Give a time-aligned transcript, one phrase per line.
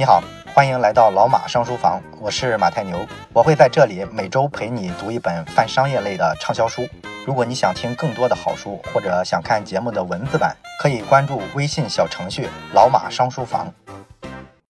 [0.00, 0.22] 你好，
[0.54, 6.86] 欢迎来到老马商书房，我是马太牛，我会在这里每周陪你读一本泛商业类的畅销书。
[7.26, 13.66] 如果你想听更多的好书，或者想看节目的文字版，可以关注微信小程序“老马商书房”。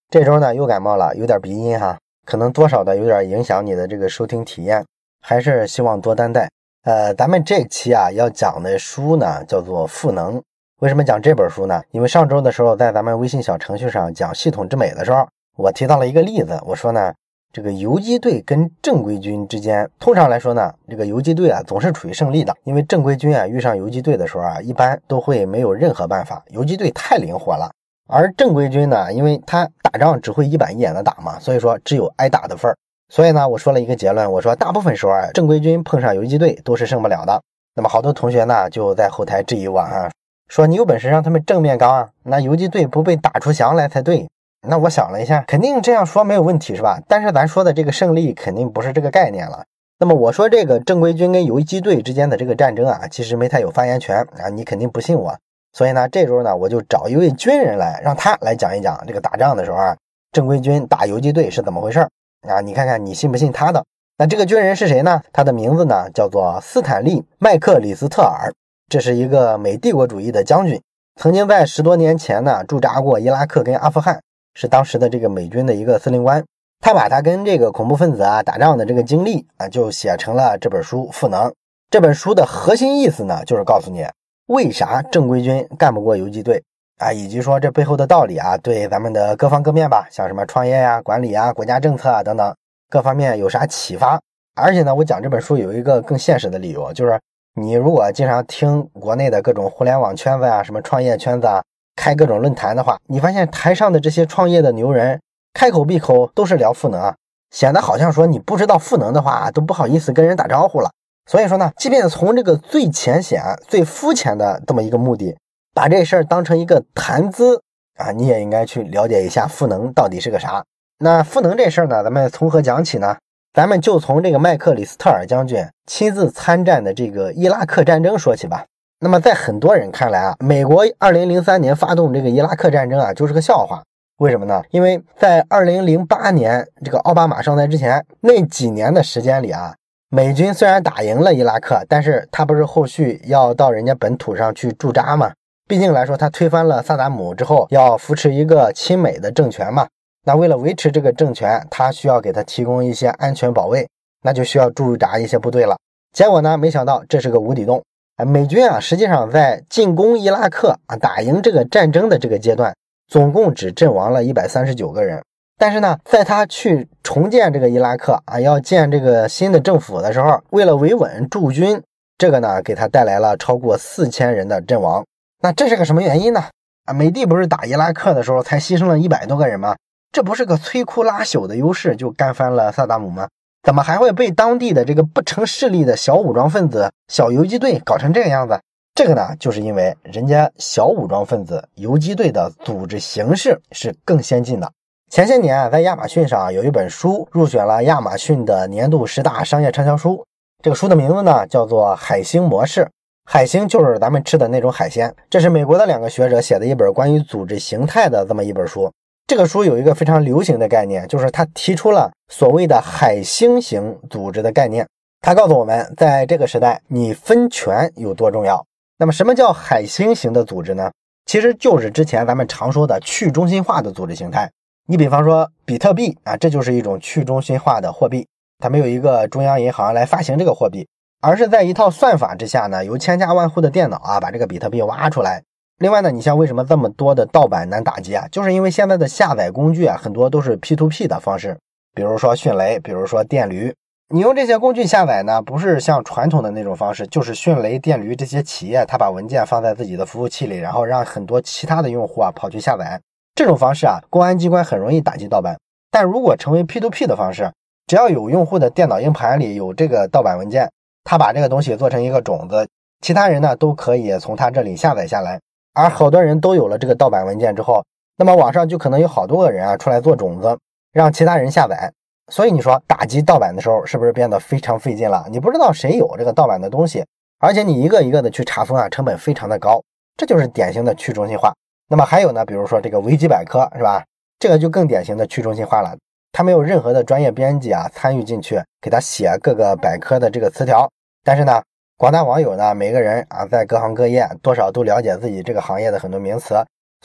[0.09, 4.83] 这周呢又感冒了，有点鼻音哈，可能多少的有点影响你的这个收听体验，
[5.21, 6.49] 还是希望多担待。
[6.85, 10.38] 呃，咱们这期啊要讲的书呢叫做《赋能》。
[10.81, 11.83] 为什么讲这本书呢？
[11.90, 16.56] 因为上周的时候，在咱们微信小程序上讲系统之美的时候，我提到了一个例子。
[16.65, 17.12] 我说呢，
[17.52, 26.41] 这个游击队跟正规军之间，通常来说呢，这个游击队啊总是处于胜利的，因为正规军啊遇上游击队的时候啊，一般都会没有任何办法。
[26.51, 27.68] 游击队太灵活了，
[28.06, 32.76] 而正规军呢，因为他打仗只会一板一眼的打嘛，所以说只有挨打的份儿。
[33.09, 37.42] 所以呢，我说了一个结论，我说大部分时候啊，正规军碰上游击队都是胜不了的。
[37.74, 40.09] 那么好多同学呢就在后台质疑我啊。
[40.48, 44.27] 说你有本事让他们正面刚啊，那游击队不被打出翔来才对。
[44.66, 46.98] 那我想了一下，肯定这样说没有问题是吧？
[47.07, 49.65] 但是咱说的这个胜利肯定不是这个概念了。
[50.01, 55.37] 那么我说这个正规军跟游击队之间的这个战争啊，其实没太有发言权啊，你肯定不信我。
[55.73, 59.96] 所以呢，这周呢我就找一位军人来，让他来讲一讲这个打仗的时候啊，
[60.33, 62.01] 正规军打游击队是怎么回事
[62.49, 62.60] 啊？
[62.65, 63.85] 你看看你信不信他的？
[64.17, 65.23] 那这个军人是谁呢？
[65.33, 68.53] 他的名字呢叫做斯坦利·麦克里斯特尔。
[68.89, 70.81] 这是一个美帝国主义的将军，
[71.17, 74.19] 曾经在十多年前呢驻扎过伊拉克跟阿富汗，
[74.55, 76.42] 是当时的这个美军的一个司令官。
[76.81, 81.50] 他把他跟这个恐怖分子啊打仗的这个经历啊，就写成了这本书《赋能》。
[81.91, 84.06] 这本书的核心意思呢，就是告诉你
[84.47, 86.62] 为啥正规军干不过游击队
[86.97, 92.55] 啊，以及说这背后的道理啊，对咱们的各方各面吧，像什么创业呀、管理啊、国家政策啊等等
[92.89, 94.19] 各方面有啥启发。
[94.55, 97.20] 而且呢，我讲这本书有一个更现实的理由，就是。
[97.61, 101.62] 你如果经常听国内的各种互联网圈子啊，什么创业圈子啊，
[101.97, 105.20] 开各种论坛的话，你发现台上的这些创业的牛人，
[105.53, 107.17] 开口闭口都是聊赋能啊，
[107.50, 110.91] 显得好像说你不知道赋能的话，都不好意思跟人打招呼了。
[111.27, 115.37] 所以说呢，即便从这个最浅显、最肤浅的这么一个目的，
[115.75, 117.60] 把这事儿当成一个谈资
[117.97, 120.65] 啊，你也应该去了解一下赋能到底是个啥。
[121.00, 123.16] 那赋能这事儿呢，咱们从何讲起呢？
[123.59, 128.65] 咱们就从这个麦克里斯特尔将军亲自参战的这个伊拉克战争说起吧。
[129.01, 133.83] 那么在很多人看来啊，美国二零零三年发动这个伊拉克战争啊，就是个笑话。
[134.19, 134.63] 为什么呢？
[134.71, 139.75] 因为在二零零八年这个奥巴马上台之前那几年的时间里啊，
[140.09, 145.33] 美军虽然打赢了伊拉克，但是他不是后续要到人家本土上去驻扎吗？
[145.67, 149.89] 毕竟来说，他推翻了萨达姆之后，要扶持一个亲美的政权嘛。
[150.28, 153.89] 那为了维持这个政权，他需要给他提供一些安全保卫，
[154.22, 155.75] 那就需要驻扎一些部队了。
[156.12, 157.83] 结果呢，没想到这是个无底洞。
[158.16, 162.77] 哎，美军啊，实际上在进攻伊拉克啊，打赢这个战争的这个阶段，
[163.09, 165.19] 总共只阵亡了一百三十九个人。
[165.56, 171.83] 但是呢，在他去重建这个伊拉克啊，要建这个新的政府的时候，为了维稳驻军，
[172.19, 175.03] 这个呢，给他带来了超过四千人的阵亡。
[175.41, 176.45] 那这是个什么原因呢？
[176.84, 179.75] 啊，美帝不是打伊拉克的时候才牺牲了一百多个人吗？
[180.11, 183.29] 这不是个摧枯拉朽的优势就干翻了萨达姆吗？
[183.63, 188.59] 怎么还会被当地的这个不成势力的小武装分子、小游击队搞成这个样子？
[188.95, 194.73] 这个呢，就是因为人家小武装分子、游击队的组织形式是更先进的。
[195.11, 200.25] 前些年啊，在亚马逊上有一本书入选了亚马逊的年度十大商业畅销书，
[200.63, 202.81] 这个书的名字呢叫做《海星模式》。
[203.25, 205.15] 海星就是咱们吃的那种海鲜。
[205.29, 208.91] 这是美国的两个学者写的一本关于组织形态的这么一本书。
[209.28, 214.89] 这个书有一个非常流行的概念，就是他提出了所谓的海星型组织的概念。
[215.21, 218.65] 他告诉我们，在这个时代，你分权有多重要。
[218.97, 220.91] 那么，什么叫海星型的组织呢？
[221.27, 224.50] 其实就是之前咱们常说的去中心化的组织形态。
[224.87, 228.27] 你比方说比特币啊，这就是一种去中心化的货币，
[228.59, 230.89] 它没有一个中央银行来发行这个货币，
[231.21, 235.43] 而是在一套算法之下呢，由千家万户的电脑啊，把这个比特币挖出来。
[235.78, 238.27] 另外呢，你像为什么这么多的盗版难打击啊？
[238.33, 241.57] 就是因为现在的下载工具啊，很多都是 P2P 的方式，
[241.95, 243.72] 比如说迅雷，比如说电驴。
[244.13, 253.01] 你用这些工具下载呢，不是像传统的那种方式，就是迅雷、电驴这些企业，他把文件放在自己的服务器里，然后让很多其他的用户啊跑去下载。
[253.36, 255.57] 这种方式啊，公安机关很容易打击盗版。
[255.92, 257.52] 但如果成为 P2P 的方式，
[257.86, 260.69] 只要有用户的电脑硬盘里有这个盗版文件，
[261.04, 262.66] 他把这个东西做成一个种子，
[263.00, 265.38] 其他人呢都可以从他这里下载下来。
[265.78, 267.84] 而好多人都有了这个盗版文件之后，
[268.16, 270.58] 那么网上就可能有好多个人啊出来做种子，
[270.92, 271.92] 让其他人下载。
[272.32, 275.25] 所以你说打击盗版的时候，是不是变得非常费劲了？
[275.30, 277.06] 你不知道谁有这个盗版的东西，
[277.38, 279.80] 而且你一个一个的去查封啊，成本非常的高。
[280.16, 281.54] 这就是典型的去中心化。
[281.88, 284.04] 那么还有呢，比如说这个维基百科是吧？
[284.40, 285.96] 这个就更典型的去中心化了。
[286.32, 290.90] 他没有任何的专业编辑啊参与进去给他写各个百科的这个词条，
[291.22, 291.62] 但是呢，
[291.98, 296.54] 广大网友呢，每个人啊在各行各业多少都了解自己这个行业的很多名词，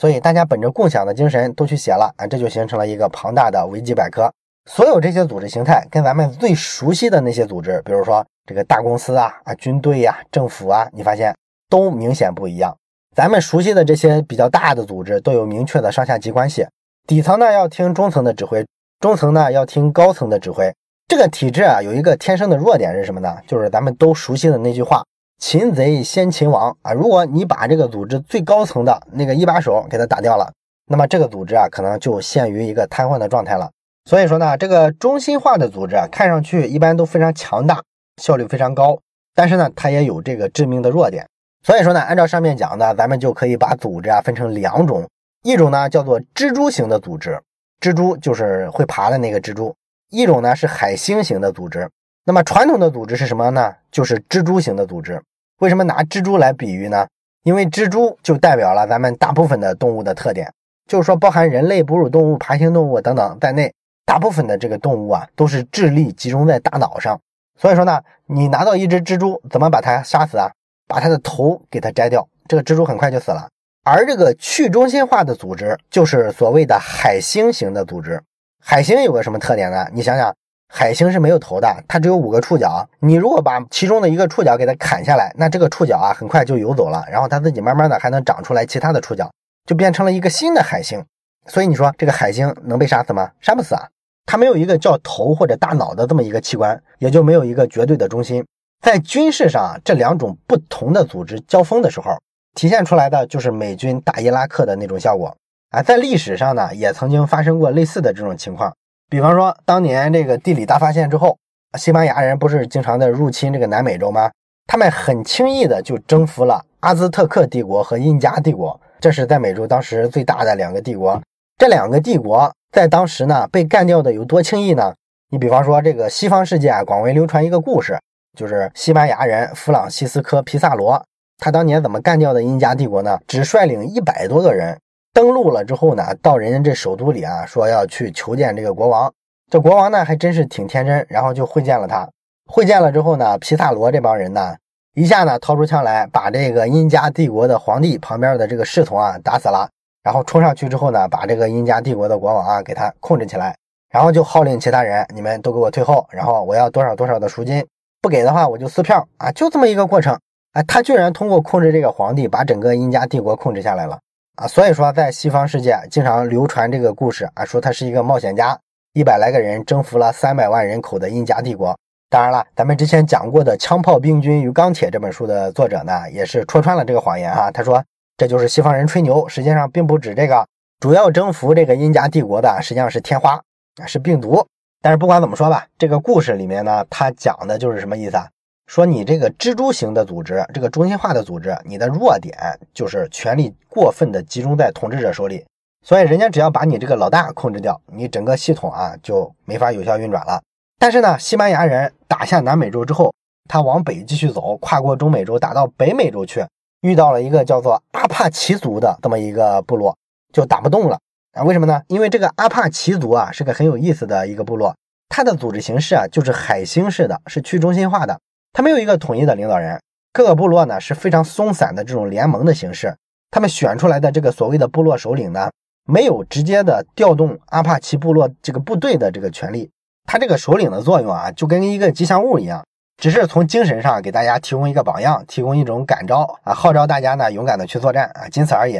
[0.00, 4.32] 所以大家本着共享的精神都去写了啊，这就形成了一个庞大的维基百科。
[4.70, 11.34] 所有这些组织形态跟咱们最熟悉的那些组织，比如说这个大公司啊啊军队呀政府啊，你发现
[11.68, 12.76] 都明显不一样。
[13.16, 16.68] 咱们熟悉的这些比较大的组织都有明确的上下级关系，
[17.04, 18.64] 底层呢要听中层的指挥。
[19.00, 20.72] 中层呢要听高层的指挥，
[21.06, 23.36] 这个体制啊有一个天生的弱点是什么呢？
[23.46, 25.04] 就是咱们都熟悉的那句话
[25.38, 26.92] ：“擒贼先擒王”啊。
[26.92, 30.50] 如果你把这个组织最高层的那个一把手给他打掉了，
[30.86, 33.70] 那么这个组织啊可能就陷于一个瘫痪的状态了。
[34.06, 37.82] 所以说呢，这个中心化的组织啊，看上去一般都非常强大，
[38.20, 38.98] 效率非常高，
[39.34, 41.26] 但是呢，它也有这个致命的弱点。
[41.62, 45.06] 所以说呢，按照上面讲的，咱们就可以把组织啊分成两种，
[45.42, 47.38] 一种呢叫做蜘蛛型的组织。
[47.80, 49.74] 蜘蛛就是会爬的那个蜘蛛，
[50.14, 51.90] 一种呢是海星型的组织。
[52.24, 53.74] 那么传统的组织是什么呢？
[53.90, 55.20] 就是蜘蛛型的组织。
[55.58, 57.06] 为什么拿蜘蛛来比喻呢？
[57.42, 60.50] 因为蜘蛛就代表了咱们大部分的动物的特点，
[60.86, 63.74] 就是说包含人类、哺乳动物、爬行动物等等在内，
[64.06, 67.20] 大部分的这个动物啊都是智力集中在大脑上。
[67.60, 70.50] 所以说呢，你拿到一只蜘蛛，怎么把它杀死啊？
[70.86, 73.48] 把它的头给它摘掉，这个蜘蛛很快就死了。
[73.84, 78.22] 而这个去中心化的组织，就是所谓的海星型的组织。
[78.66, 79.86] 海星有个什么特点呢？
[79.92, 80.34] 你想想，
[80.72, 82.88] 海星是没有头的，它只有五个触角。
[83.00, 89.30] 你如果把其中的一个触角给它砍下来，那这个触角啊，很快就游走了，然后它自己慢慢的还能长出来其他的触角，
[89.66, 91.04] 就变成了一个新的海星。
[91.46, 93.30] 所以你说这个海星能被杀死吗？
[93.38, 93.86] 杀不死啊！
[94.24, 98.42] 它没有一个叫头或者大脑的这么一个器官，也就没有一个绝对的中心。
[98.82, 102.16] 在军事上，这两种不同的组织交锋的时候。
[102.54, 105.36] 体现出来的就是美军打伊拉克的那种效果
[105.74, 108.72] 啊，在历史上呢，也曾经发生过类似的这种情况。
[109.10, 111.36] 比方说，当年这个地理大发现之后，
[111.76, 114.30] 西班牙人不是经常的入侵这个南美洲吗？
[114.68, 121.20] 他们很轻易的就征服了阿兹特克帝国和印加帝国，这是在美洲当时最大的两个帝国。
[121.58, 124.94] 这两个帝国在当时呢，被干掉的有多轻易呢？
[125.32, 127.98] 你比方说，这个西方世界啊，广为流传一个故事，
[128.38, 131.04] 就是西班牙人弗朗西斯科·皮萨罗。
[131.38, 133.18] 他当年怎么干掉的印加帝国呢？
[133.26, 134.78] 只率领一百多个人
[135.14, 139.10] 登陆了之后呢，到人家这首都里啊，说要去求见这个国王。
[139.48, 142.08] 这国王呢还真是挺天真，然后就会见了他。
[142.50, 144.56] 会见了之后呢，皮萨罗这帮人呢，
[144.94, 149.68] 一下呢掏出枪来，把这个印加帝国的皇帝旁边的这个侍从啊打死了。
[150.02, 153.54] 然后冲上去之后呢，把这个印加帝国的国王啊给他控制起来，
[153.90, 157.64] 然后就号令其他人，你们都给我退后，然后我要多少多少的赎金，
[158.02, 160.18] 不给的话我就撕票啊，就这么一个过程。
[160.54, 164.00] 哎，他居然通过控制这个皇帝，把整个印加帝国控制下来了
[164.36, 164.48] 啊！
[164.48, 168.58] 所以说，在西方世界经常流传这个故事啊，说他是一个冒险家，
[168.92, 171.76] 一百来个人征服了三百万人口的印加帝国。
[172.10, 177.50] 当然了，咱们之前讲过的《枪炮、病菌与钢铁》这本书的作者呢，也是戳穿了这个谎言啊。
[177.50, 177.82] 他说，
[178.16, 180.46] 这就是西方人吹牛，实际上并不止这个，
[180.80, 183.40] 主要征服这个印加帝国的实际上是天花，
[183.86, 184.44] 是病毒。
[184.82, 188.28] 但是不管怎么说吧，这个故事里面呢，他讲的就是什么意思啊？
[188.66, 192.34] 说你这个蜘蛛型的组织，这个中心化的组织，你的弱点
[192.72, 195.44] 就是权力过分的集中在统治者手里，
[195.82, 200.42] 所以人家只要把你这个老大控制掉，你整个系统啊就没法有效运转了。
[200.78, 203.12] 但是呢，西班牙人打下南美洲之后，
[203.48, 206.44] 他往北继续走，跨过中美洲打到北美洲去，
[206.80, 209.96] 遇到了一个叫做阿帕奇族的这么一个部落，
[210.32, 210.98] 就打不动了
[211.32, 211.42] 啊？
[211.44, 211.82] 为什么呢？
[211.88, 214.74] 因为这个阿帕奇族啊是个很有意思的一个部落，
[215.10, 218.18] 它的组织形式啊就是海星式的，是去中心化的。
[218.54, 219.80] 他没有一个统一的领导人，
[220.12, 222.96] 各个部落呢是非常松散的这种联盟的形式。
[223.32, 225.50] 他们选出来的这个所谓的部落首领呢，
[225.84, 229.68] 没有直接的调动阿帕奇部落这个部队的这个权利。
[230.04, 232.64] 他这个首领的作用啊，就跟一个吉祥物一样，
[232.96, 238.78] 只是从精神上给大家提供一个榜样，提供一种感召啊，号召大家呢勇敢的去作战啊，仅此而已。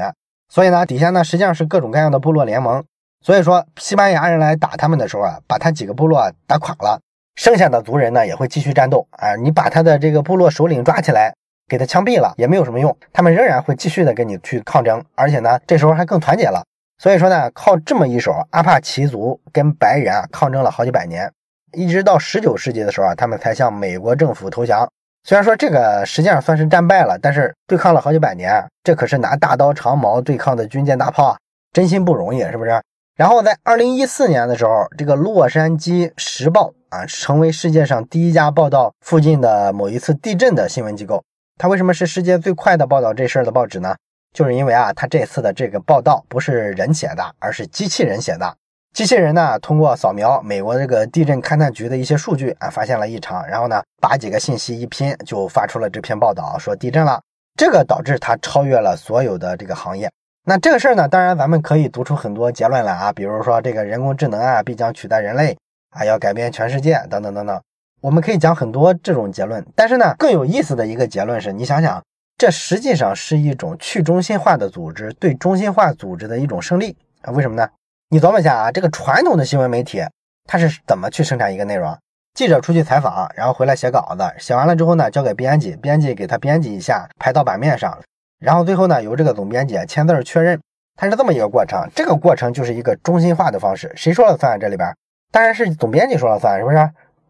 [0.49, 2.85] 所以呢，底下呢实际上是各种各样的部落联盟。
[3.25, 7.01] 所以说，西班牙人来打他们的时候啊，把他几个部落打垮了。
[7.35, 9.35] 剩下的族人呢也会继续战斗啊！
[9.37, 11.35] 你把他的这个部落首领抓起来，
[11.69, 16.63] 给他枪毙了也没有什么用，他们仍然会继续的跟你去抗争，而且呢这时候还更团结了。
[16.99, 21.31] 所以说呢，靠这么一手，阿帕奇族跟白人啊抗争了好几百年，
[21.73, 24.89] 一直到十九世纪的时候啊，他们才向美国政府投降。
[25.25, 31.37] 虽然说这个实际上算是战败了，但是对抗了好几百年，这可是拿大刀长矛对抗的军舰大炮啊，
[31.73, 32.81] 真心不容易，是不是？
[33.17, 41.21] 然后在二零一四年的时候，这个《洛杉矶时报》啊，成为世界上第一家报道附近的某一次地震的新闻机构。
[41.59, 43.97] 它为什么是世界最快的报道这事儿的报纸呢？
[44.33, 48.57] 就是因为啊，它这次的这个报道不是人写的，而是机器人写的。
[48.93, 57.21] 机器人呢，通过扫描美国这个地震勘探局的一些数据啊，发现了异常，然后呢，把几个信息一拼，就发出了这篇报道，说地震了。
[57.59, 60.09] 这个导致它超越了所有的这个行业。
[60.47, 65.57] 那这个事儿呢，当然咱们可以读出很多结论来啊，比如说这个人工智能啊，必将取代人类
[65.95, 67.61] 啊，要改变全世界等等等等。
[68.03, 72.03] 我们可以讲很多这种结论，但是呢，更有意思的一个结论是，你想想，
[72.37, 77.33] 这实际上是一种去中心化的组织对中心化组织的一种胜利啊？
[77.33, 77.67] 为什么呢？
[78.11, 80.03] 你琢磨一下啊，这个传统的新闻媒体，
[80.45, 81.97] 它是怎么去生产一个内容？
[82.35, 87.97] 记者出去采访，然后回来写稿子，写完了之后呢，交给编辑，编辑给他编辑一下，排到版面上，
[88.41, 90.61] 然后最后呢，由这个总编辑签字确认，
[90.97, 91.89] 它是这么一个过程。
[91.95, 94.59] 这个过程就是一个中心化的方式，谁说了算？
[94.59, 94.95] 这里边
[95.35, 96.77] 当然是总编辑说了算，是不是？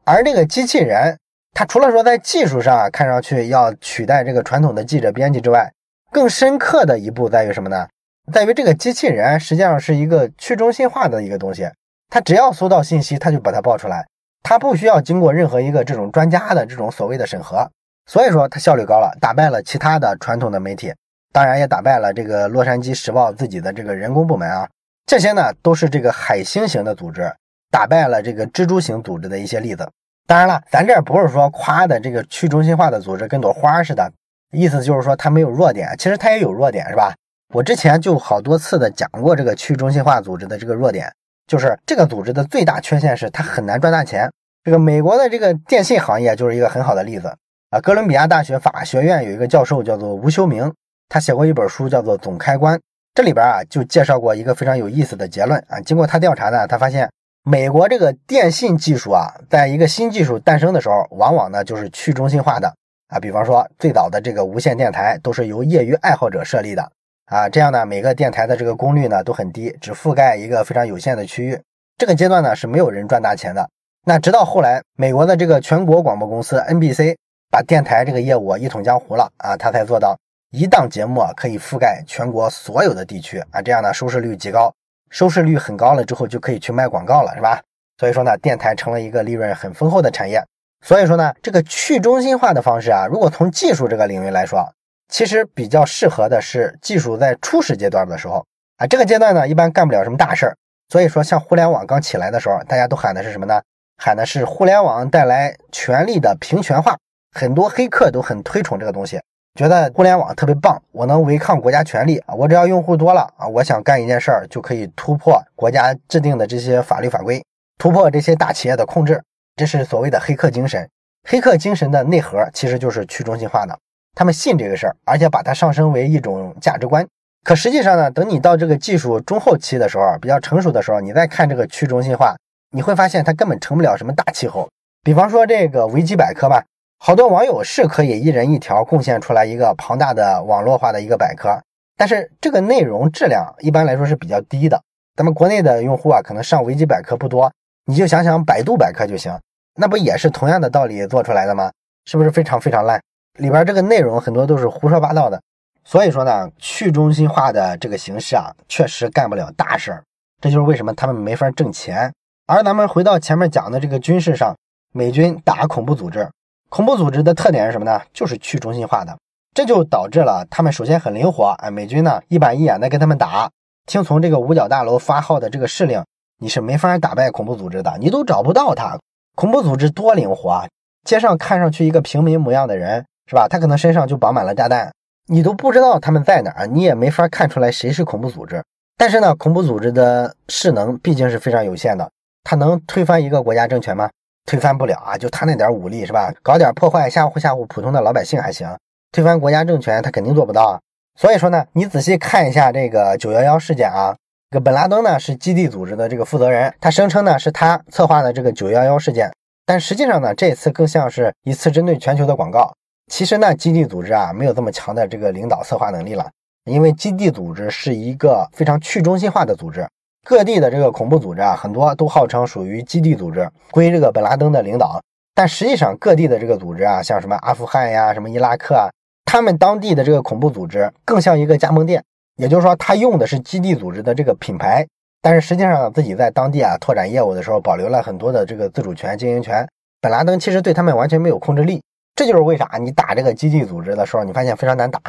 [0.04, 1.16] 而这个机器人，
[1.54, 5.72] 它除了说在技术上啊看上去要取代这个传统的记者编辑之外，
[6.12, 7.88] 更深刻的一步在于什么呢？
[8.30, 11.66] 在于这个机器人实际上是一个去中心化的一个东西，
[12.10, 14.06] 它只要搜到信息，它就把它报出来，
[14.42, 17.66] 它不需要经过任何一个这种专家的这种所谓的审核，
[18.04, 20.92] 所以说它效率高了，打败了其他的传统的媒体，
[21.32, 24.68] 当然也打败了这个洛杉矶时报自己的这个人工部门啊，
[25.06, 27.32] 这些呢都是这个海星型的组织。
[27.74, 29.90] 打败了这个蜘蛛型组织的一些例子。
[30.28, 34.08] 当然了，咱这不是说夸的这个去中心化的组织跟朵花似的，
[34.52, 37.12] 意思就是说它没有弱点，其实它也有弱点，是吧？
[37.52, 41.12] 我之前就好多次的讲过这个去中心化组织的这个弱点，
[41.48, 44.30] 就是这个组织的最大缺陷是它很难赚大钱。
[44.62, 47.26] 这个美国的这个电信行业就是一个很好的例子
[47.70, 47.80] 啊。
[47.80, 50.72] 哥伦比亚大学法学院有一个教授叫做吴修明，
[51.08, 52.78] 他写过一本书叫做《总开关》，
[53.14, 55.80] 这里边啊就介绍过一个非常有意思的结论啊。
[55.80, 57.10] 经过他调查呢，他发现
[57.46, 62.74] 美国这个电信技术啊，在一个新技术诞生的时候，往往呢就是去中心化的
[63.08, 63.20] 啊。
[63.20, 66.90] 比方说最早的这个无线电台都是由业余爱好者设立的。
[67.26, 71.60] 啊，这样呢，每个电台的这个功率呢都很低，只覆盖一个非常有限的区域。
[71.98, 73.68] 这个阶段呢是没有人赚大钱的。
[74.06, 77.14] 那直到后来，美国的这个全国广播公司 NBC
[77.50, 80.18] 把电台这个业务一统江湖了啊，他才做到
[80.50, 84.72] 一档节目可以覆盖全国所有的地区啊，这样呢收视率极高，
[85.14, 87.62] 收视率很高了之后就可以去卖广告了，是吧？
[87.98, 90.44] 所以说呢，电台成了一个利润很丰厚的产业。
[90.84, 94.68] 所以说呢，这个去中心化的方式啊，如果从技术这个领域来说，
[95.08, 98.44] 其实比较适合的是技术在初始阶段的时候
[98.78, 100.56] 啊，这个阶段呢一般干不了什么大事儿。
[100.88, 103.62] 所以说，像互联网刚起来的时候，大家都喊的是什么呢？
[103.96, 106.98] 喊的是互联网带来权力的平权化，
[107.30, 109.20] 很多黑客都很推崇这个东西，
[109.54, 117.40] 觉得互联网特别棒，我能违抗国家权力啊，我只要用户多了啊，我想干一件事儿就可以突破国家制定的这些法律法规，
[117.78, 119.22] 突破这些大企业的控制，
[119.54, 120.88] 这是所谓的黑客精神。
[121.28, 123.78] 黑客精神的内核其实就是去中心化的。
[124.16, 127.06] 他们信这个事儿，而且把它上升为一种价值观。
[127.44, 132.34] 可实际上呢，等你到这个技术中后期的时候，比较成熟的时候，你再看这个去中心化，
[132.72, 134.68] 你会发现它根本成不了什么大气候。
[135.04, 136.64] 比方说这个维基百科吧，
[136.98, 141.60] 好多网友是可以一人一条贡献出来一个庞大的网络化的一个百科，
[141.96, 144.82] 但是这个内容质量一般来说是比较低的。
[145.16, 147.52] 咱们国内的用户啊，可能上维基百科不多，
[147.84, 149.38] 你就想想百度百科就行，
[149.76, 151.70] 那不也是同样的道理做出来的吗？
[152.06, 153.00] 是不是非常非常烂？
[153.38, 155.40] 里边这个内容很多都是胡说八道的，
[155.84, 160.02] 所以说呢，去中心化的这个形式啊，确实干不了大事儿，
[160.40, 162.12] 这就是为什么他们没法挣钱。
[162.46, 164.56] 而咱们回到前面讲的这个军事上，
[164.92, 166.28] 美军打恐怖组织，
[166.74, 168.00] 恐怖组织的特点是什么呢？
[168.12, 169.16] 就是去中心化的，
[169.54, 173.48] 这就导致了他们首先很灵活，哎，美军呢一板一眼的跟他们打，
[173.86, 176.04] 听从这个五角大楼发号的这个指令，
[176.40, 178.98] 你是没法打败恐怖组织的，你都找不到他，
[179.36, 180.66] 恐怖组织多灵活啊，
[181.04, 183.04] 街上看上去一个平民模样的人。
[183.26, 183.46] 是吧？
[183.48, 184.92] 他可能身上就绑满了炸弹，
[185.28, 188.62] 你都不知道他们在哪儿，你也没法看出来谁是恐怖组织。
[188.98, 192.10] 但是呢，恐怖组织的势能毕竟是非常有限的，
[192.42, 194.10] 他能推翻一个国家政权吗？
[194.44, 195.16] 推翻不了啊！
[195.16, 196.32] 就他那点武力是吧？
[196.42, 198.68] 搞点破坏吓唬吓唬普通的老百姓还行，
[199.12, 200.70] 推翻国家政权他肯定做不到。
[200.70, 200.80] 啊
[201.16, 204.16] 所以说呢，你仔细看一下这个九幺幺事件啊，
[204.50, 209.30] 这个本拉登呢是基地组织的这个负责人，他声称呢是他策划的这个九幺幺事件，
[209.64, 212.74] 但实际上呢，这次更像是一次针对全球的广告。
[213.12, 216.28] 其实呢，基地组织啊没有这么强的这个领导策划能力了，
[216.64, 219.88] 因为基地组织是一个非常去中心化的组织，
[220.24, 224.98] 各地的这个恐怖组织啊很多都号称属于基地组织，归这个本拉登的领导。
[225.34, 228.88] 但实际上各地的这个组织啊，像什么阿富汗呀、什么伊拉克啊，
[229.26, 232.02] 他们当地的这个恐怖组织更像一个加盟店，
[232.36, 234.86] 也就是说他用的是基地组织的这个品牌，
[235.20, 239.68] 但是实际上自己在当地啊拓展业务的时候保留了很多的这个自主权、经营权。
[240.00, 241.82] 本拉登其实对他们完全没有控制力。
[242.14, 245.00] 这就是为啥你打这个基地组织的时候，你发现非常难打，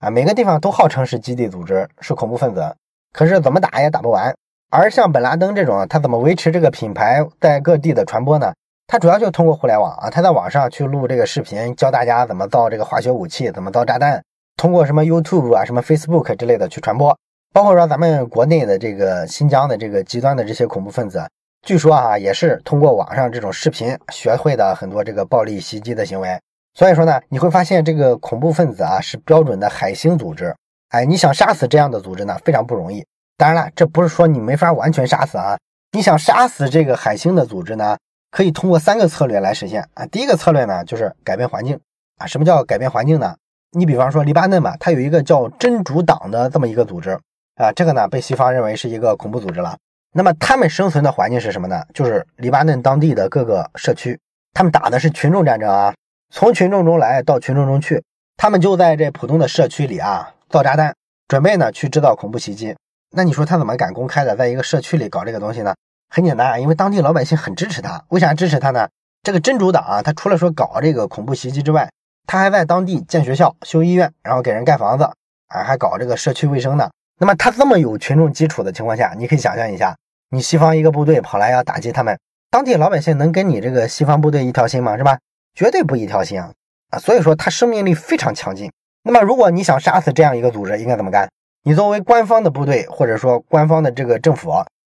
[0.00, 2.76] 啊，每个地方都号称是基地组织，是恐怖分子，
[3.14, 4.34] 可是怎么打也打不完。
[4.70, 8.52] 而像本拉登这种，他怎么维持这个品牌在各地的传播呢？
[8.86, 14.22] 他主要就通过互联网啊，他在网上去录这个视频，教大家怎么造这个化学武器，怎么造炸弹，
[14.56, 17.16] 通过什么 YouTube 啊、什么 Facebook 之类的去传播。
[17.52, 21.28] 包括说咱们国内的这个新疆的这个极端的这些恐怖分子。
[21.66, 26.38] 据说啊，也是通过网上这种视频学会的很多这个暴力袭击的行为。
[26.74, 30.54] 所以说呢，你会发现这个恐怖分子啊是标准的海星组织。
[30.90, 33.04] 哎，你想杀死这样的组织呢，非常不容易。
[33.40, 35.56] 当然了，这不是说你没法完全杀死啊。
[35.92, 37.96] 你想杀死这个海星的组织呢，
[38.30, 40.04] 可以通过三个策略来实现啊。
[40.04, 41.80] 第一个策略呢，就是改变环境
[42.18, 42.26] 啊。
[42.26, 43.34] 什么叫改变环境呢？
[43.70, 47.18] 你比方说黎巴嫩嘛，它有一个叫真主党的这么一个组织
[47.54, 49.74] 啊，这个呢被西方认为是一个恐怖组织了。
[50.12, 51.82] 那么他们生存的环境是什么呢？
[51.94, 54.20] 就是黎巴嫩当地的各个社区，
[54.52, 55.94] 他们打的是群众战争啊，
[56.28, 58.04] 从群众中来到群众中去，
[58.36, 60.94] 他们就在这普通的社区里啊造炸弹，
[61.26, 62.76] 准备呢去制造恐怖袭击。
[63.12, 65.74] 那你说他怎么敢公开的在一个社区里搞这个东西呢？
[66.08, 68.04] 很简单啊，因为当地老百姓很支持他。
[68.08, 68.88] 为啥支持他呢？
[69.22, 71.90] 这个真主党啊，他除了说搞这个恐怖袭击之外，
[72.26, 75.04] 他还在当地建学校、修医院，然后给人盖房子，
[75.48, 76.88] 啊，还搞这个社区卫生呢。
[77.18, 79.96] 那么他这么有群众基础的情况下，你可以想象一下，
[80.30, 82.18] 你西方一个部队跑来要打击他们，
[82.50, 84.96] 当地老百姓能跟你这个西方部队一条心吗？
[84.96, 85.18] 是吧？
[85.54, 86.52] 绝对不一条心啊！
[86.90, 88.70] 啊，所以说他生命力非常强劲。
[89.02, 91.28] 那么如果你想杀死这样一个组织，应该怎么干？
[91.62, 94.50] 你作为官方的部队或者说官方的这个政府，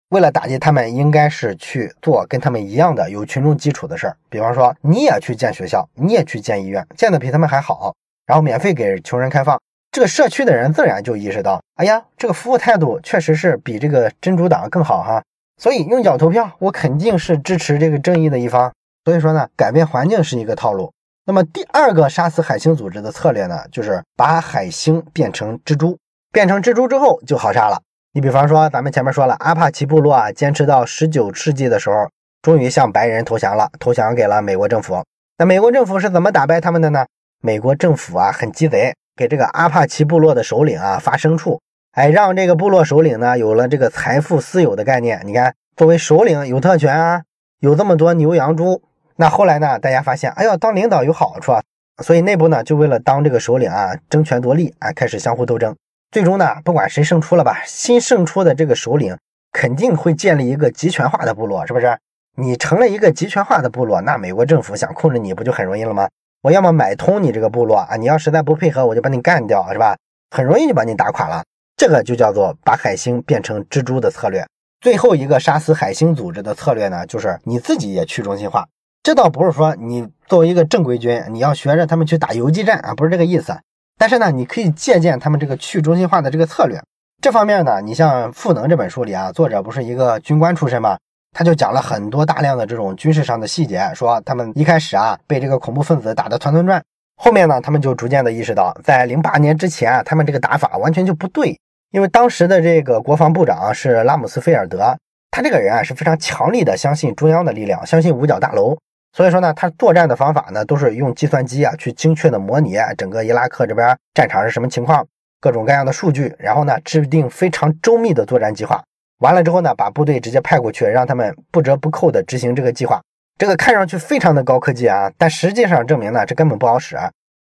[0.10, 4.16] 为了打击他们，应该是去做跟他们一样的有群众基础的事儿。
[4.30, 7.96] 比方说，你也去建学校，你也去建医院，建的比他们还好，
[8.28, 9.60] 然后免费给穷人开放。
[9.92, 15.24] 这个社区的人自然就意识到，哎呀，这个服务态度确实是比这个真主党更好哈，
[15.58, 18.72] 所以用脚投票，我肯定是支持这个正义的一方。
[19.06, 20.94] 所以说呢，改变环境是一个套路。
[21.26, 25.98] 那么第二个杀死海星组织的策略呢，就是把海星变成蜘蛛，
[26.32, 27.82] 变成蜘蛛之后就好杀了。
[28.14, 32.10] 你比方说，咱们前面说了，阿帕奇部落啊，坚持到十九世纪的时候，
[32.42, 35.04] 终于向白人投降了，投降给了美国政府。
[35.38, 37.06] 那美国政府是怎么打败他们的呢？
[37.42, 38.94] 美国政府啊，很鸡贼。
[39.16, 41.60] 给这个阿帕奇部落的首领啊发牲畜，
[41.92, 45.22] 哎，让这个部落首领呢有了这个财富私有的概念。
[45.26, 47.24] 你看，作为首领有特权啊，
[47.60, 48.82] 有这么多牛羊猪。
[49.18, 51.62] 那后来呢，大家发现，哎呦，当领导有好处啊，
[52.02, 55.76] 所以内部呢就为了当这个首领啊争权夺利啊，开始相互斗争。
[56.12, 59.16] 最终呢，不管谁胜出了吧，新胜出的这个首领
[59.52, 61.98] 肯定会建立一个集权化的部落，是不是？
[62.36, 66.10] 你成了一个集权化的部落，那美国政府想控制你不就很容易了吗？
[66.42, 69.96] 我要么买通你这个部落啊，你要实在不配合，我就把你干掉，是吧？
[70.32, 71.44] 很容易就把你打垮了。
[71.76, 74.46] 这个就叫做把海星变成蜘蛛的策略。
[74.82, 78.68] 最后一个杀死海星组织的策略呢，就是你自己也去中心化。
[79.04, 83.58] 这倒不是说你作为一个正规军，你要学着他们去打游击战啊，不是这个意思。
[84.00, 86.82] 但是呢，你可以借鉴他们这个去中心化的这个策略。
[87.22, 90.98] 这方面呢，你像《赋能》这本书里啊，作者不是一个军官出身吗？
[91.36, 96.82] 他就讲了很多大量的这种军事上的细节，说他们一开始啊被这个恐怖分子打得团团转，
[97.18, 101.60] 后面呢他们就逐渐的意识到，在零八年之前啊他们这个打法完全就不对，
[101.92, 104.98] 因为当时的这个国防部长是拉姆斯菲尔德，
[105.30, 108.78] 他这个人啊是非常强力的相信中央的力量，相信五角大楼，
[109.20, 115.06] 所以说呢他作战的方法呢都是用计算机啊去精确的模拟整个伊拉克这边战场是什么情况，
[115.42, 118.82] 各种各样的数据，然后呢制定非常周密的作战计划。
[119.18, 123.02] 完了之后呢，把部队直接派过去，让他们不折不扣的执行这个计划。
[123.38, 126.98] 这个看上去非常的高科技啊，但实际上证明呢，这根本不好使。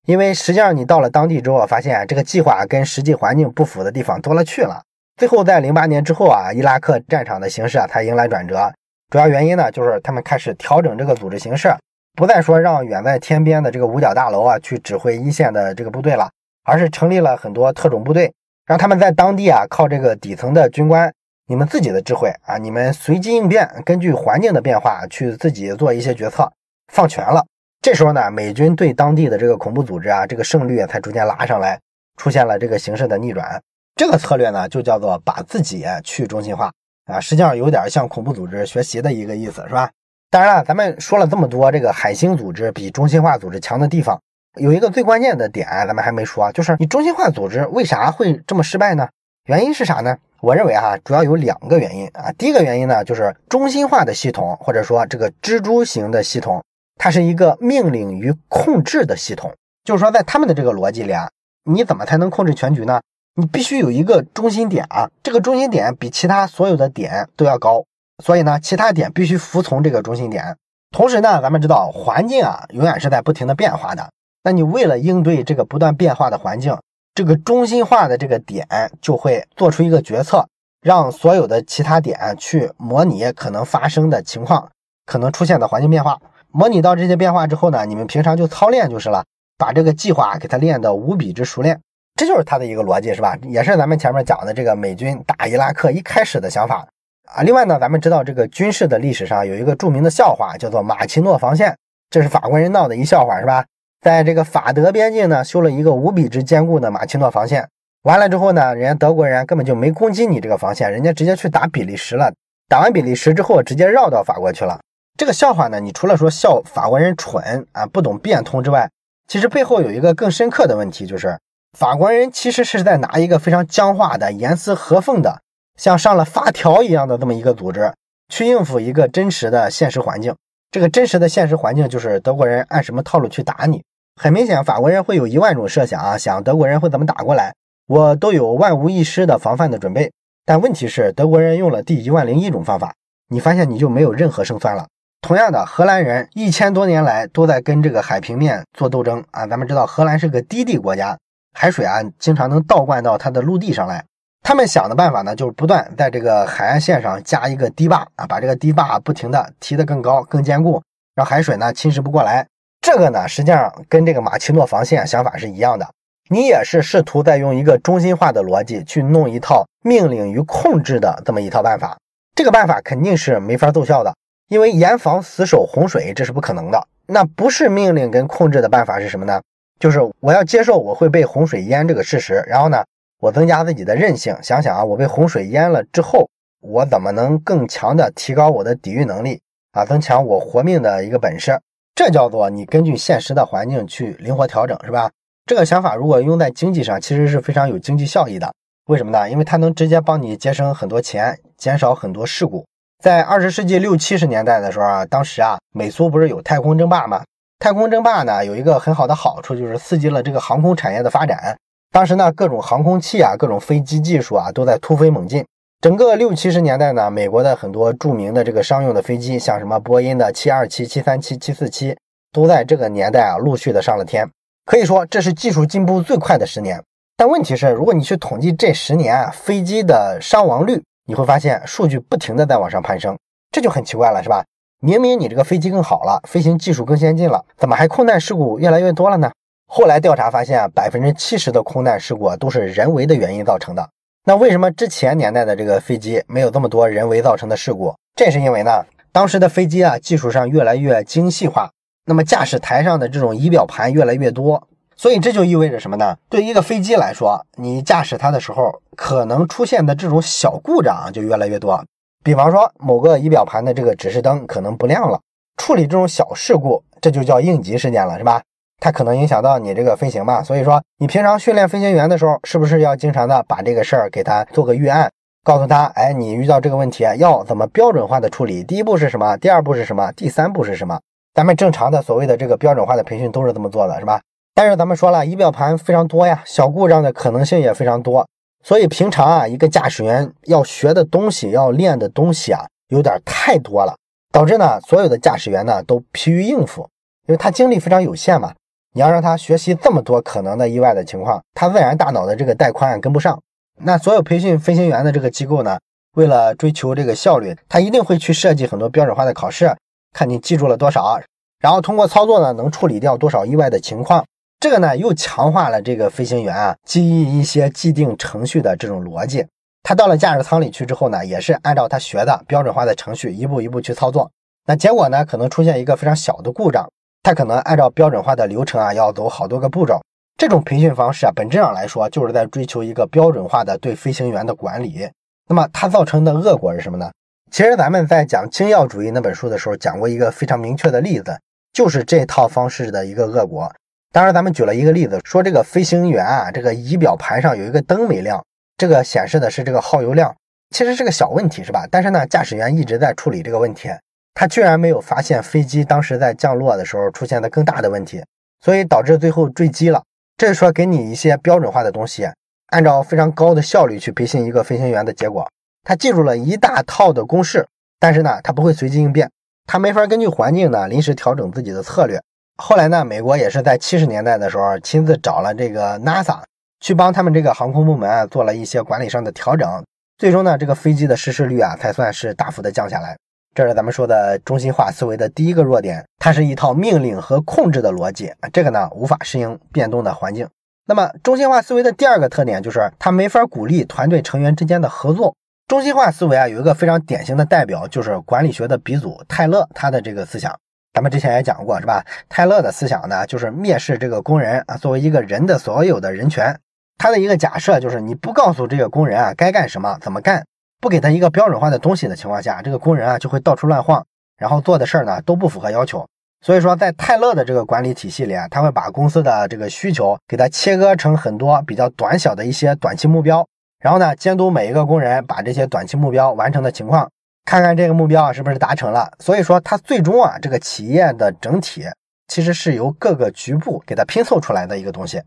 [0.07, 4.81] 因为实际上你到了当地之后，发现这个计划跟实际环境不符的地方多了去了。
[5.15, 8.73] 最后在零八年之后啊，伊拉克战场的形势啊才迎来转折。
[9.09, 11.73] 主要原因呢，就是他们开始调整这个组织形式，
[12.15, 16.29] 不再说让远在天边的这个五角大楼啊去指挥一线的这个部队了，
[16.65, 18.33] 而是成立了很多特种部队，
[18.65, 21.13] 让他们在当地啊靠这个底层的军官。
[21.49, 26.51] 你们自己的智慧啊，你们随机应变，根据环境的变化去自己做一些决策，
[26.91, 27.45] 放权了。
[27.81, 31.79] 这时候呢，美军对当地的这个恐怖组织啊，这个胜率才逐渐拉上来，
[32.17, 33.61] 出现了这个形势的逆转。
[33.95, 36.69] 这个策略呢，就叫做把自己去中心化
[37.07, 39.89] 啊，实际上有点向恐怖组织学习的一个意思，是吧？
[40.29, 44.21] 当然了，咱们说了这么多，这个海星组织比中心化组织强的地方，
[44.55, 49.07] 有一个最关键的点，咱们还没说，就是你中心化组织为啥会这么失败呢？
[49.45, 50.17] 原因是啥呢？
[50.41, 52.31] 我认为哈，主要有两个原因啊。
[52.37, 56.61] 第一个原因呢，就是中心化的系统，或者说这个蜘蛛型的系统，
[56.99, 59.51] 它是一个命令与控制的系统。
[59.85, 61.29] 就是说，在他们的这个逻辑里啊，
[61.63, 62.99] 你怎么才能控制全局呢？
[63.39, 67.83] 你必须有一个中心点啊，这个中心点比其他所有的点都要高，
[68.23, 70.57] 所以呢，其他点必须服从这个中心点。
[70.89, 74.09] 同时呢，咱们知道环境啊，永远是在不停的变化的。
[74.43, 76.75] 那你为了应对这个不断变化的环境，
[77.13, 78.65] 这个中心化的这个点
[78.99, 80.47] 就会做出一个决策，
[80.81, 84.67] 让所有的其他点去模拟可能发生的情况，
[85.05, 86.19] 可能出现的环境变化。
[86.49, 89.23] 模拟到这些变化之后呢，你们平常就操练就是了，
[89.59, 91.79] 把这个计划给它练得无比之熟练。
[92.17, 93.37] 这就是他的一个逻辑，是吧？
[93.43, 96.85] 也是咱们前面讲的这个美军打伊拉克一开始的想法
[97.25, 97.43] 啊。
[97.43, 101.77] 另外呢，咱们知道这个军事的历史上有一个著名的笑话，叫做马奇诺防线，
[102.09, 103.63] 这是法国人闹的一笑话，是吧？
[104.01, 107.69] 在这个法德边境呢，修了一个无比之坚固的马奇诺防线。
[108.01, 112.33] 完了之后呢，人家德国人根本就没攻击你这个防线，人家直接去打比利时了。
[112.67, 114.79] 打完比利时之后，直接绕到法国去了。
[115.17, 118.89] 这个笑话呢，你除了说笑法国人蠢啊，不懂变通之外，
[119.27, 121.37] 其实背后有一个更深刻的问题，就是。
[121.77, 125.43] 法国人其实是在拿一个非常僵化的、严丝合缝的，
[125.77, 127.93] 像上了发条一样的这么一个组织，
[128.29, 130.35] 去应付一个真实的现实环境。
[130.71, 133.83] 这个真实的现实环境就是德国人按什么套路去打你。
[134.19, 137.53] 很明显，法国人会有一万种设想啊，想德国人会怎么打过来，
[137.87, 140.11] 我都有万无一失的防范的准备。
[140.47, 142.95] 但问题是，德国人用了第一万零一种方法，
[143.29, 144.87] 你发现你就没有任何胜算了。
[145.21, 149.45] 同样的，荷兰人一千多年来都在跟这个海平面做斗争啊。
[149.45, 151.15] 咱们知道，荷兰是个低地国家。
[151.59, 154.05] 海水啊，经常能倒灌到它的陆地上来。
[154.43, 160.79] 他们想的办法呢，就是不断在这个海岸线上加一个堤坝啊，把这个堤坝不停的提得更高、更坚固，
[161.15, 162.45] 让海水呢侵蚀不过来。
[162.79, 165.89] 这个呢，实际上跟这个马奇诺防线想法是一样的。
[166.29, 171.97] 你也是试图在用一个中心化的逻辑去弄一套命令与控制的这么一套办法。
[172.35, 174.13] 这个办法肯定是没法奏效的，
[174.47, 176.87] 因为严防死守洪水这是不可能的。
[177.07, 179.41] 那不是命令跟控制的办法是什么呢？
[179.79, 182.83] 就是我要接受我会被洪水淹这个事实，然后呢，
[183.19, 184.35] 我增加自己的韧性。
[184.41, 186.29] 想想啊，我被洪水淹了之后，
[186.61, 189.39] 我怎么能更强的提高我的抵御能力
[189.71, 191.59] 啊，增强我活命的一个本事？
[191.95, 195.09] 这叫做你根据现实的环境去灵活调整，是吧？
[195.45, 198.53] 这个想法如果用在经济上，其实是非常有经济效益的。
[198.87, 199.29] 为什么呢？
[199.29, 202.65] 因为它能直接帮你节省很多钱，减少很多事故。
[203.03, 207.23] 在二十世纪六七十年代的时候啊，当时啊，美苏不是有太空争霸吗？
[207.59, 211.57] 太空争霸呢，有一个很好的好处，就是刺激了这个航空产业的发展。
[211.91, 215.43] 当时呢，各种航空器啊，各种飞机技术啊，都在突飞猛进。
[215.81, 221.97] 整个六七十年代呢，美国的很多著名的这个商用的飞机，像什么波音的七二七、七三七、七四七，
[222.31, 224.29] 都在这个年代啊，陆续的上了天。
[224.65, 226.83] 可以说，这是技术进步最快的十年。
[227.15, 233.17] 但问题是，如果你去统计这十年啊飞机的伤亡率，你会发现数据不停的在往上攀升，
[233.51, 234.43] 这就很奇怪了，是吧？
[234.79, 239.31] 明明你这个飞机更好了，飞行技术更先进了，怎么还空难事故越来越多了呢？
[239.67, 243.89] 后来调查发现，百分之七十的空难事故都是人为的原因造成的。
[244.25, 247.95] 那为什么之前年代的这个飞机没有这么多人为造成的事故？
[248.15, 251.71] 这是因为呢，当时的飞机啊技术上越来越精细化，
[252.05, 256.15] 那么驾驶台上的这种仪表盘越来越多，所以这就意味着什么呢？
[256.29, 261.83] 对一个飞机来说，你驾驶它的时候可能出现的这种小故障就越来越多。
[262.27, 265.17] 比方说，某个仪表盘的这个指示灯可能不亮了，
[265.55, 268.41] 处理这种小事故，这就叫应急事件了，是吧？
[268.81, 270.43] 它可能影响到你这个飞行嘛。
[270.43, 275.09] 所以说，你平常训练飞行员的时候，是不是要经常的把这个事儿给他做个预案，
[275.41, 278.61] 告诉他，哎，你遇到这个问题要怎么标准化的处理？
[278.61, 279.37] 第一步是什么？
[279.37, 280.11] 第二步是什么？
[280.11, 280.99] 第三步是什么？
[281.33, 284.19] 咱们正常的所谓的这个标准化的培训都是这么做的，是吧？
[284.53, 288.27] 但是咱们说了，仪表盘非常多呀，小故障的可能性也非常多。
[288.67, 293.95] 所以平常啊，一个驾驶员要学的东西、要练的东西啊，有点太多了，
[294.29, 296.81] 导致呢，所有的驾驶员呢都疲于应付，
[297.27, 298.53] 因为他精力非常有限嘛。
[298.93, 303.41] 你要让他学习这么多可能的意外的情况，他自然大脑的这个带宽跟不上。
[303.85, 305.79] 那所有培训飞行员的这个机构呢，
[306.17, 309.73] 为了追求这个效率，他一定会去设计很多标准化的考试，
[310.11, 311.17] 看你记住了多少，
[311.61, 314.25] 然后通过操作呢，能处理掉多少意外的情况。
[314.59, 319.45] 这个呢，又强化了这个飞行员啊记忆一些既定程序的这种逻辑。
[319.83, 324.31] 他到了驾驶舱里去之后呢，也是按照他学的标准化的程序一步一步去操作。
[324.65, 326.89] 那结果呢，可能出现一个非常小的故障，
[327.21, 330.01] 他可能按照标准化的流程啊，要走好多个步骤。
[330.37, 335.07] 这种培训方式啊，本质上来说就是在追求一个标准化的对飞行员的管理。
[335.47, 337.11] 那么它造成的恶果是什么呢？
[337.51, 341.39] 其实咱们在讲《精要主义》那本书的时候讲过一个非常明确的例子，
[341.71, 343.71] 就是这套方式的一个恶果。
[344.17, 348.43] 当然，咱们举了一个例子，说这个飞行员啊，这个仪表盘上有一个灯没亮，
[348.75, 350.35] 这个显示的是这个耗油量，
[350.71, 351.87] 其实是个小问题，是吧？
[351.91, 353.89] 但是呢，驾驶员一直在处理这个问题，
[354.33, 358.23] 他居然没有发现飞机当时在降落的时候出现的更大的问题，
[358.59, 360.01] 所以导致最后坠机了。
[360.35, 362.27] 这是说给你一些标准化的东西，
[362.71, 365.47] 按照非常高的效率去培训一个飞行员的结果，
[365.83, 367.67] 他记住了一大套的公式，
[367.99, 369.29] 但是呢，他不会随机应变，
[369.67, 372.19] 他没法根据环境呢临时调整自己的策略。
[372.57, 376.39] 后来呢，美国也是在七十年代的时候亲自找了这个 NASA
[376.79, 379.85] 去帮他们这个航空部门啊做了一些管理上的调整，
[380.17, 383.15] 最终呢，这个飞机的失事率啊才算是大幅的降下来。
[383.53, 390.47] 这是咱们说的中心化思维的第一个弱点，它是一套命令和控制的逻辑，这个呢无法适应变动的环境。
[390.85, 395.35] 那么中心化思维的第二个特点就是它没法鼓励团队成员之间的合作。
[395.67, 400.55] 中心化思维啊有一个非常典型的代表就是管理学的鼻祖泰勒他的这个思想，
[400.97, 402.03] 咱们之前也讲过是吧？
[402.27, 406.59] 泰勒的思想呢就是蔑视这个工人啊作为一个人的所有的人权。
[406.97, 410.43] 他的一个假设就是你不告诉这个工人啊该干什么怎么干。
[410.81, 414.03] 不给他一个标准化的东西的情况下，这个工人啊就会到处乱晃，
[414.39, 416.03] 然后做的事儿呢都不符合要求。
[416.43, 423.47] 所以说，在泰勒的这个管理体系里啊，他会把公司的这个需求给它切割成很多比较短小的一些短期目标，
[423.79, 427.07] 然后呢监督每一个工人把这些短期目标完成的情况，
[427.47, 429.09] 看看这个目标啊是不是达成了。
[429.19, 431.85] 所以说，它最终啊这个企业的整体
[432.27, 435.21] 其实是由各个局部给它拼凑出来的一个东西。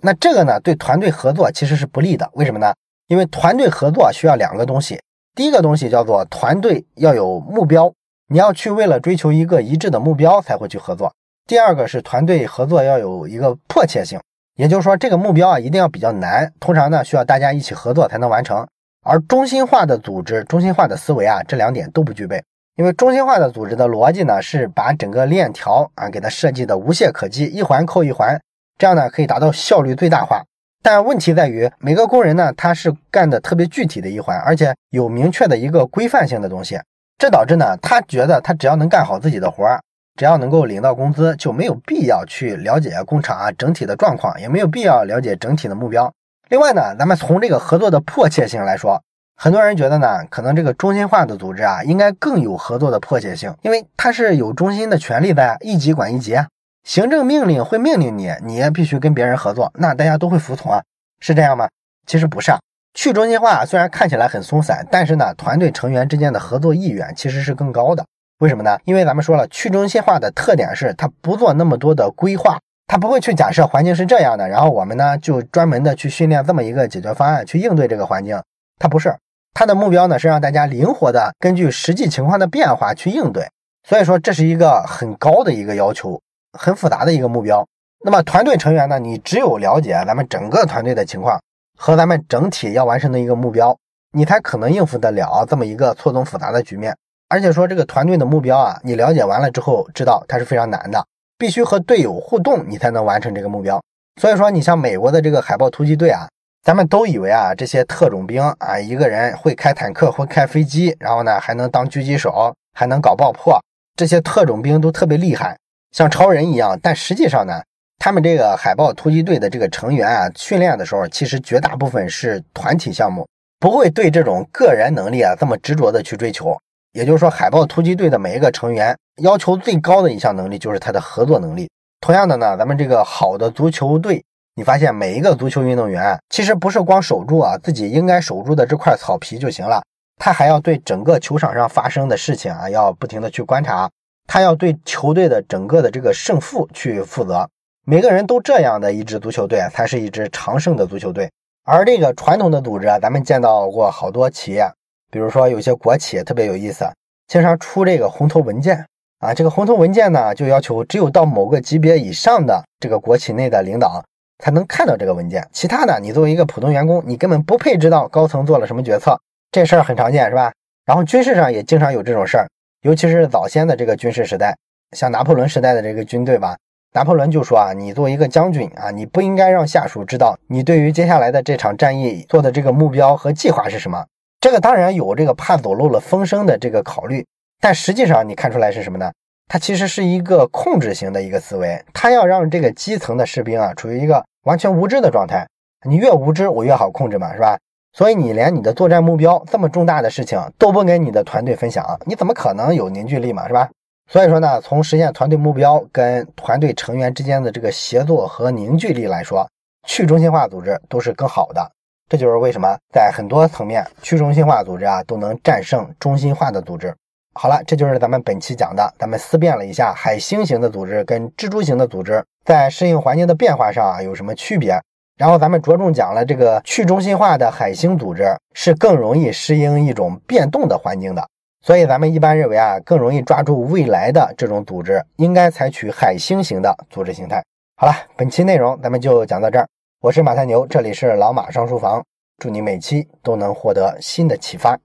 [0.00, 2.72] 那这个呢对团队合作其实是不利的，为什么呢？
[3.08, 4.98] 因为团队合作需要两个东西，
[5.34, 7.92] 第一个东西叫做团队要有目标，
[8.28, 11.12] 你要去为了追求一个一致的目标才会去合作。
[11.46, 14.18] 第二个是团队合作要有一个迫切性，
[14.56, 18.66] 也就是说这个目标啊一定要比较难，通常呢需要大家一起合作才能完成。
[19.06, 22.42] 而中心化的组织、中心化的思维啊这两点都不具备，
[22.74, 28.36] 因为中心化的组织的逻辑呢是把整个链条啊给它设计的无懈可击，一环扣一环，
[28.76, 30.42] 这样呢可以达到效率最大化。
[30.82, 36.78] 但问题在于，每个工人呢，他是干的特别具体的一环，而且有明确的一个规范性的东西，
[37.16, 39.80] 这导致呢，他觉得他只要能干好自己的活儿，
[40.16, 46.12] 只要能够领到工资，就没有必要去了解工厂啊整体的状况，也没有必要了解整体的目标。
[46.48, 49.02] 另外呢，咱们从这个合作的迫切性来说，
[49.36, 56.36] 很多人觉得呢，可能这个中心化的组织啊，应该更有合作的迫切性，因为它是有中心的权利在，一级管一级。
[56.84, 60.80] 行政命令会命令你，你也必须跟别人合作，那大家都会服从啊，
[61.18, 61.68] 是这样吗？
[62.06, 62.58] 其实不是啊。
[62.94, 68.04] 去中心化虽然看起来很松散，但是呢，团队成员之间的合作意愿其实是更高的。
[68.38, 68.78] 为什么呢？
[68.84, 78.40] 因为咱们说了，去中心化的特点是它不做那么多的规划，他不会去假设环境是这样的，然后我们呢就专门的去训练这么一个解决方案去应对这个环境。
[78.78, 79.16] 他不是，
[79.54, 83.48] 他的目标呢是让大家灵活的根据实际情况的变化去应对。
[83.88, 86.20] 所以说这是一个很高的一个要求。
[86.58, 87.66] 很复杂的一个目标，
[88.02, 88.98] 那么团队成员呢？
[88.98, 91.38] 你只有了解咱们整个团队的情况
[91.76, 93.76] 和咱们整体要完成的一个目标，
[94.12, 96.96] 你才可能应付得了这么一个错综复杂的局面。
[97.28, 101.04] 而且说这个团队的目标啊，你了解完了之后，知道它是非常难的，
[101.38, 103.82] 必须和队友互动，你才能完成这个目标。
[104.20, 106.26] 所以说，你像美国的这个海豹突击队啊，
[106.62, 113.60] 咱们都以为啊，这些特种兵啊，一个人会开坦克，会开飞机，然后呢还能当狙击手，还能搞爆破，
[113.94, 115.56] 这些特种兵都特别厉害。
[115.92, 117.60] 像超人一样，但实际上呢，
[117.98, 123.26] 他们这个海豹突击队的这个成员啊，训练的时候，其实绝大部分是团体项目，
[123.60, 126.56] 不会对这种个人能力啊这么执着的去追求。
[126.92, 131.68] 也就是说，海豹突击队的每一个成员要求最高的一项能力就是他的合作能力。
[132.00, 139.82] 同样的呢，咱们这个好的足球队，你发现每一个足球运动员其实不是光守住啊自己应该守住的这块草皮就行了，
[140.16, 143.90] 他还要对整个球场上发生的事情啊，要不停的去观察。
[144.28, 147.48] 他要对球队的整个的这个胜负去负责，
[147.84, 151.30] 每个人都这样的一支足球队才是一支常胜的足球队。
[151.64, 154.68] 而这个传统的组织啊，咱们见到过好多企业，
[155.10, 156.84] 比如说有些国企特别有意思，
[157.28, 158.84] 经常出这个红头文件
[159.18, 159.32] 啊。
[159.32, 164.04] 这个红头文件呢，就要求只有到某个级别以上的这个国企内的领导
[164.38, 169.18] 才能看到这个文件，其他的你作为一个普通员工，你根本不配知道高层做了什么决策。
[169.50, 170.52] 这事儿很常见，是吧？
[170.84, 172.46] 然后军事上也经常有这种事儿。
[172.82, 174.56] 尤其是早先的这个军事时代，
[174.96, 176.56] 像拿破仑时代的这个军队吧，
[176.92, 184.04] 拿破仑就说啊，你作为一个将军啊，你不应该让下属知道你对于接下来的这场战役做的这个目标和计划是什么。
[184.46, 187.26] 这个当然有这个怕走漏了风声的这个考虑，
[187.60, 189.10] 但实际上你看出来是什么呢？
[189.48, 195.44] 它其实是一个控制型的一个思维，它要让这个基层的士兵啊处于一个完全无知的状态。
[195.84, 197.58] 你越无知，我越好控制嘛，是吧？
[197.92, 203.68] 所以你连你的作战目标这么重大的事情都不跟你的团队分享，你怎么可能有凝聚力嘛，是吧？
[204.08, 209.44] 所以说呢，从实现团队目标跟团队成员之间的这个协作和凝聚力来说，
[209.88, 211.72] 去中心化组织都是更好的。
[212.08, 216.94] 这就是为什么在很多层面，去中心化组织啊都能战胜中心化的组织。
[217.34, 224.80] 好了，这就是咱们本期讲的，咱们思辨了一下海星型的组织跟蜘蛛型的组织在适应环境的变化上啊有什么区别。
[225.18, 231.26] 然后咱们着重讲了这个去中心化的海星组织是更容易适应一种变动的环境的，
[231.64, 237.42] 所以咱们一般认为啊，更容易抓住未来的这种组织应该采取海星型的组织形态。
[237.76, 239.66] 好了，本期内容咱们就讲到这儿。
[240.00, 242.04] 我是马太牛，这里是老马上书房，
[242.36, 244.78] 祝你每期都能获得新的启发。